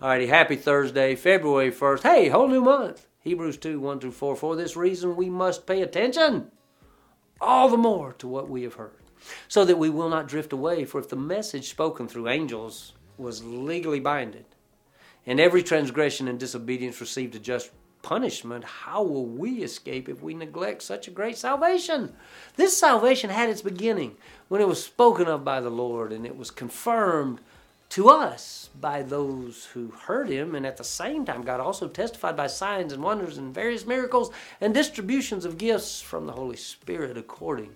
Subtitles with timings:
[0.00, 2.02] Alrighty, happy Thursday, February 1st.
[2.04, 3.08] Hey, whole new month.
[3.18, 4.36] Hebrews 2 1 through 4.
[4.36, 6.52] For this reason, we must pay attention
[7.40, 9.02] all the more to what we have heard,
[9.48, 10.84] so that we will not drift away.
[10.84, 14.44] For if the message spoken through angels was legally binding,
[15.26, 20.32] and every transgression and disobedience received a just punishment, how will we escape if we
[20.32, 22.14] neglect such a great salvation?
[22.54, 26.36] This salvation had its beginning when it was spoken of by the Lord, and it
[26.36, 27.40] was confirmed
[27.98, 32.36] to us by those who heard him, and at the same time, God also testified
[32.36, 34.30] by signs and wonders and various miracles
[34.60, 37.74] and distributions of gifts from the Holy Spirit according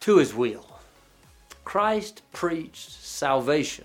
[0.00, 0.80] to his will.
[1.62, 3.84] Christ preached salvation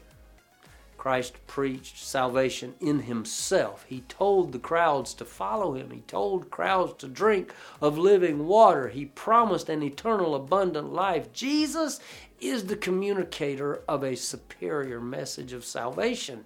[1.07, 3.85] Christ preached salvation in himself.
[3.87, 5.89] He told the crowds to follow him.
[5.89, 8.89] He told crowds to drink of living water.
[8.89, 11.31] He promised an eternal, abundant life.
[11.31, 12.01] Jesus
[12.41, 16.43] is the communicator of a superior message of salvation.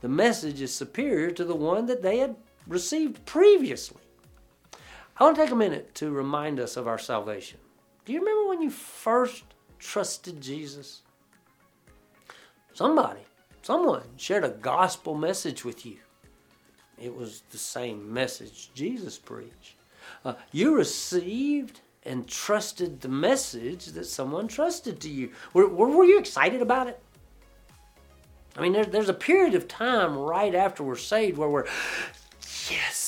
[0.00, 2.34] The message is superior to the one that they had
[2.66, 4.02] received previously.
[5.16, 7.60] I want to take a minute to remind us of our salvation.
[8.04, 9.44] Do you remember when you first
[9.78, 11.02] trusted Jesus?
[12.78, 13.22] Somebody
[13.62, 15.96] Someone shared a gospel message with you.
[16.96, 19.74] It was the same message Jesus preached.
[20.24, 25.32] Uh, you received and trusted the message that someone trusted to you.
[25.54, 27.02] Were, were, you excited about it?
[28.56, 31.66] I mean, there, there's a period of time right after we're saved where we're,
[32.70, 33.07] yes,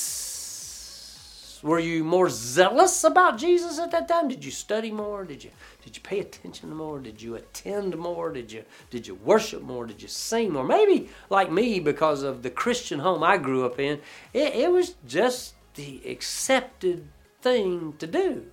[1.63, 4.29] were you more zealous about Jesus at that time?
[4.29, 5.25] Did you study more?
[5.25, 5.51] Did you
[5.85, 6.99] did you pay attention more?
[6.99, 8.33] Did you attend more?
[8.33, 9.87] Did you did you worship more?
[9.87, 10.65] Did you sing more?
[10.65, 14.01] Maybe like me because of the Christian home I grew up in,
[14.33, 17.07] it, it was just the accepted
[17.43, 18.47] thing to do.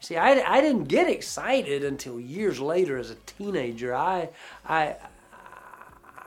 [0.00, 3.94] See, I, I didn't get excited until years later as a teenager.
[3.94, 4.28] I
[4.64, 4.96] I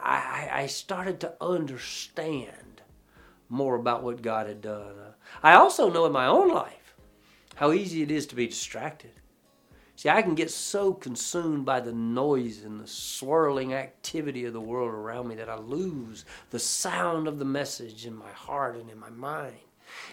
[0.01, 2.68] I, I started to understand
[3.49, 4.93] more about what God had done.
[4.99, 5.11] Uh,
[5.43, 6.95] I also know in my own life
[7.55, 9.11] how easy it is to be distracted.
[9.95, 14.61] See, I can get so consumed by the noise and the swirling activity of the
[14.61, 18.89] world around me that I lose the sound of the message in my heart and
[18.89, 19.57] in my mind.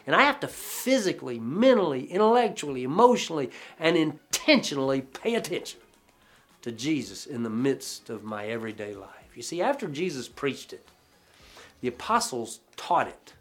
[0.04, 5.78] And I have to physically, mentally, intellectually, emotionally, and intentionally pay attention
[6.62, 9.36] to Jesus in the midst of my everyday life.
[9.36, 10.88] You see, after Jesus preached it,
[11.86, 13.32] the apostles taught it.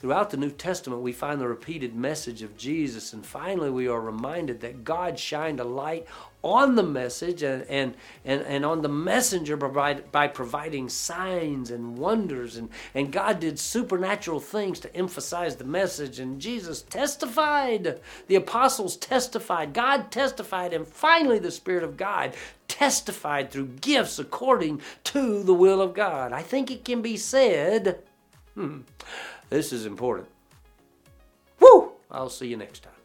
[0.00, 4.00] Throughout the New Testament, we find the repeated message of Jesus, and finally, we are
[4.00, 6.08] reminded that God shined a light
[6.42, 7.94] on the message and, and,
[8.24, 12.56] and, and on the messenger provide, by providing signs and wonders.
[12.56, 18.00] And, and God did supernatural things to emphasize the message, and Jesus testified.
[18.26, 19.74] The apostles testified.
[19.74, 22.34] God testified, and finally, the Spirit of God
[22.80, 26.32] testified through gifts according to the will of God.
[26.32, 28.02] I think it can be said.
[28.54, 28.80] Hmm,
[29.50, 30.28] this is important.
[31.60, 31.92] Woo!
[32.10, 32.99] I'll see you next time.